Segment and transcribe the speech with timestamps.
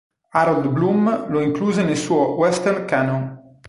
[0.31, 3.39] Harold Bloom lo incluse nel suo "Western Canon".